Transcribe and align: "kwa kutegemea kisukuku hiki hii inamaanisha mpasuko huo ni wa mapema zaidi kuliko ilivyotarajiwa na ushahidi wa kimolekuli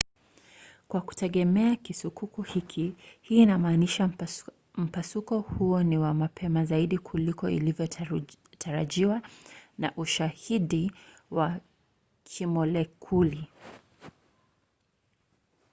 "kwa 0.87 1.01
kutegemea 1.01 1.75
kisukuku 1.75 2.41
hiki 2.41 2.95
hii 3.21 3.41
inamaanisha 3.41 4.09
mpasuko 4.75 5.39
huo 5.39 5.83
ni 5.83 5.97
wa 5.97 6.13
mapema 6.13 6.65
zaidi 6.65 6.97
kuliko 6.97 7.49
ilivyotarajiwa 7.49 9.21
na 9.77 9.93
ushahidi 9.97 10.91
wa 11.31 11.59
kimolekuli 12.23 13.47